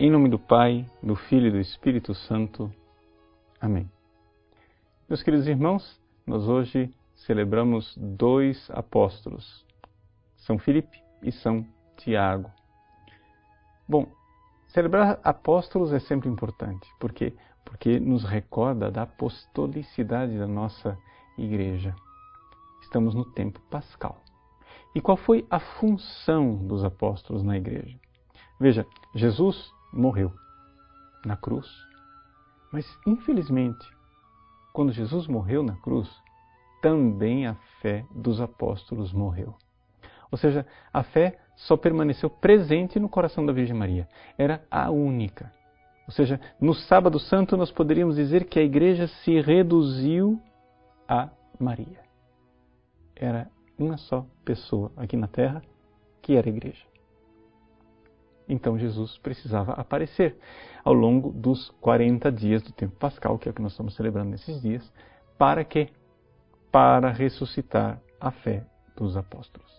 [0.00, 2.72] Em nome do Pai, do Filho e do Espírito Santo.
[3.60, 3.90] Amém.
[5.08, 9.66] Meus queridos irmãos, nós hoje celebramos dois apóstolos,
[10.36, 11.66] São Filipe e São
[11.96, 12.48] Tiago.
[13.88, 14.06] Bom,
[14.68, 17.34] celebrar apóstolos é sempre importante, porque
[17.64, 20.96] porque nos recorda da apostolicidade da nossa
[21.36, 21.92] igreja.
[22.82, 24.22] Estamos no tempo pascal.
[24.94, 27.98] E qual foi a função dos apóstolos na igreja?
[28.60, 30.32] Veja, Jesus morreu
[31.24, 31.66] na cruz,
[32.72, 33.86] mas infelizmente,
[34.72, 36.08] quando Jesus morreu na cruz,
[36.80, 39.54] também a fé dos apóstolos morreu.
[40.30, 44.08] Ou seja, a fé só permaneceu presente no coração da Virgem Maria.
[44.36, 45.52] Era a única.
[46.06, 50.40] Ou seja, no Sábado Santo nós poderíamos dizer que a igreja se reduziu
[51.08, 52.00] a Maria.
[53.16, 55.62] Era uma só pessoa aqui na terra
[56.22, 56.84] que era a igreja.
[58.48, 60.36] Então Jesus precisava aparecer
[60.84, 64.30] ao longo dos 40 dias do tempo pascal, que é o que nós estamos celebrando
[64.30, 64.90] nesses dias,
[65.36, 65.90] para quê?
[66.72, 68.64] Para ressuscitar a fé
[68.96, 69.70] dos apóstolos.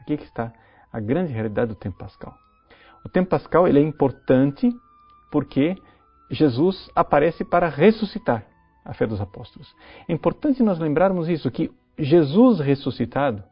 [0.00, 0.52] Aqui é que está
[0.92, 2.34] a grande realidade do tempo pascal.
[3.04, 4.70] O tempo pascal ele é importante
[5.30, 5.76] porque
[6.30, 8.44] Jesus aparece para ressuscitar
[8.84, 9.74] a fé dos apóstolos.
[10.08, 13.42] É importante nós lembrarmos isso, que Jesus ressuscitado,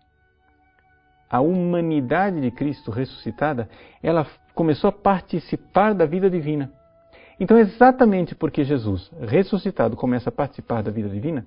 [1.32, 3.66] a humanidade de Cristo ressuscitada,
[4.02, 6.70] ela começou a participar da vida divina.
[7.40, 11.46] Então, exatamente porque Jesus ressuscitado começa a participar da vida divina,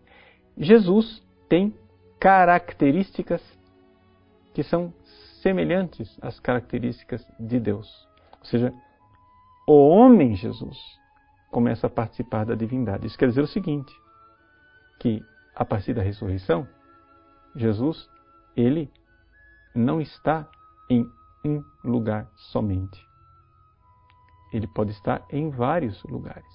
[0.57, 1.71] Jesus tem
[2.19, 3.43] características
[4.55, 4.91] que são
[5.43, 7.87] semelhantes às características de Deus.
[8.39, 8.73] Ou seja,
[9.67, 10.79] o homem Jesus
[11.51, 13.05] começa a participar da divindade.
[13.05, 13.93] Isso quer dizer o seguinte,
[14.99, 15.21] que
[15.55, 16.67] a partir da ressurreição,
[17.55, 18.09] Jesus,
[18.57, 18.89] ele
[19.75, 20.47] não está
[20.89, 21.05] em
[21.43, 23.05] um lugar somente.
[24.53, 26.45] Ele pode estar em vários lugares.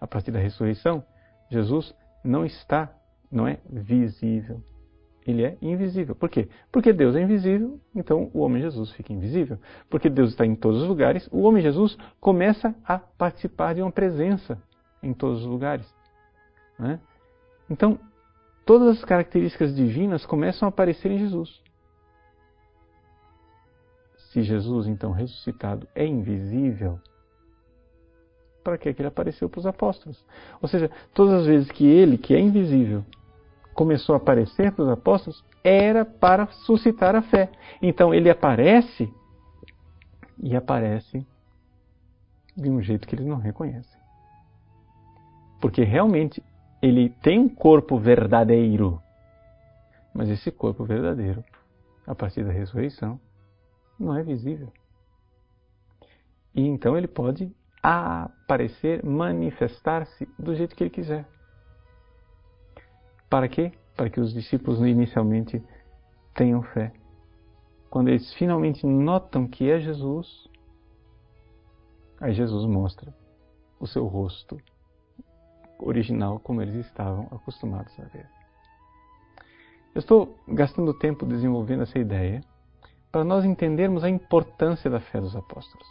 [0.00, 1.04] A partir da ressurreição,
[1.50, 2.92] Jesus não está,
[3.30, 4.62] não é visível.
[5.26, 6.14] Ele é invisível.
[6.14, 6.48] Por quê?
[6.72, 9.58] Porque Deus é invisível, então o homem Jesus fica invisível.
[9.88, 13.92] Porque Deus está em todos os lugares, o homem Jesus começa a participar de uma
[13.92, 14.62] presença
[15.02, 15.86] em todos os lugares.
[16.78, 16.98] Né?
[17.68, 17.98] Então,
[18.64, 21.62] todas as características divinas começam a aparecer em Jesus.
[24.30, 27.00] Se Jesus, então ressuscitado, é invisível,
[28.62, 30.24] para que, ele apareceu para os apóstolos?
[30.62, 33.04] Ou seja, todas as vezes que ele, que é invisível,
[33.74, 37.50] começou a aparecer para os apóstolos, era para suscitar a fé.
[37.82, 39.12] Então ele aparece
[40.40, 41.26] e aparece
[42.56, 43.98] de um jeito que eles não reconhecem.
[45.60, 46.42] Porque realmente
[46.80, 49.02] ele tem um corpo verdadeiro.
[50.14, 51.42] Mas esse corpo verdadeiro,
[52.06, 53.20] a partir da ressurreição,
[54.00, 54.72] não é visível.
[56.54, 61.28] E então ele pode aparecer, manifestar-se do jeito que ele quiser.
[63.28, 63.72] Para quê?
[63.96, 65.62] Para que os discípulos inicialmente
[66.34, 66.92] tenham fé.
[67.90, 70.48] Quando eles finalmente notam que é Jesus,
[72.20, 73.14] aí Jesus mostra
[73.78, 74.60] o seu rosto
[75.78, 78.28] original como eles estavam acostumados a ver.
[79.94, 82.44] Eu estou gastando tempo desenvolvendo essa ideia
[83.10, 85.86] para nós entendermos a importância da fé dos apóstolos.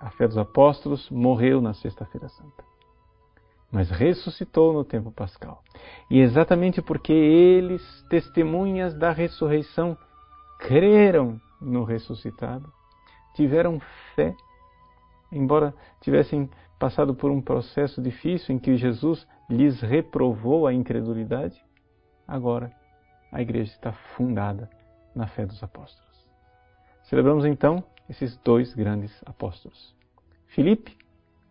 [0.00, 2.64] A fé dos apóstolos morreu na Sexta-feira Santa,
[3.70, 5.62] mas ressuscitou no tempo pascal.
[6.10, 9.96] E exatamente porque eles, testemunhas da ressurreição,
[10.58, 12.72] creram no ressuscitado,
[13.34, 13.78] tiveram
[14.14, 14.34] fé,
[15.30, 21.62] embora tivessem passado por um processo difícil em que Jesus lhes reprovou a incredulidade,
[22.26, 22.72] agora
[23.30, 24.68] a igreja está fundada
[25.14, 26.10] na fé dos apóstolos.
[27.04, 29.94] Celebramos então esses dois grandes apóstolos.
[30.46, 30.96] Filipe,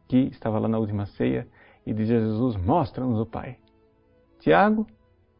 [0.08, 1.48] que estava lá na última ceia
[1.86, 3.58] e dizia a Jesus: Mostra-nos o Pai.
[4.40, 4.88] Tiago,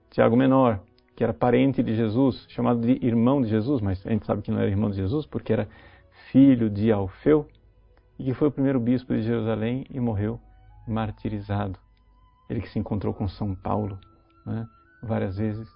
[0.10, 0.82] Tiago menor,
[1.16, 4.52] que era parente de Jesus, chamado de irmão de Jesus, mas a gente sabe que
[4.52, 5.68] não era irmão de Jesus porque era
[6.32, 7.48] filho de Alfeu,
[8.18, 10.40] e que foi o primeiro bispo de Jerusalém e morreu
[10.88, 11.80] martirizado.
[12.50, 13.98] Ele que se encontrou com São Paulo
[14.46, 14.68] né,
[15.02, 15.70] várias vezes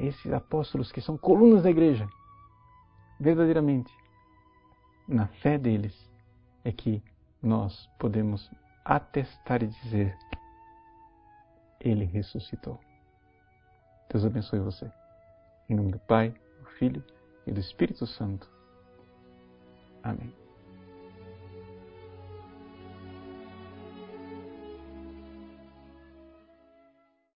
[0.00, 2.08] esses apóstolos que são colunas da igreja,
[3.18, 3.92] verdadeiramente,
[5.06, 5.94] na fé deles,
[6.64, 7.02] é que
[7.42, 8.50] nós podemos
[8.84, 10.16] atestar e dizer:
[11.80, 12.78] Ele ressuscitou.
[14.10, 14.90] Deus abençoe você.
[15.68, 17.04] Em nome do Pai, do Filho
[17.46, 18.50] e do Espírito Santo.
[20.02, 20.34] Amém.